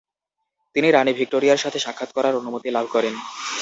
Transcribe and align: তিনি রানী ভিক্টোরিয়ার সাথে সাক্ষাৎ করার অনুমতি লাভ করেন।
তিনি 0.75 0.87
রানী 0.91 1.11
ভিক্টোরিয়ার 1.13 1.63
সাথে 1.63 1.79
সাক্ষাৎ 1.79 2.09
করার 2.13 2.33
অনুমতি 2.35 2.69
লাভ 2.71 2.85
করেন। 2.91 3.13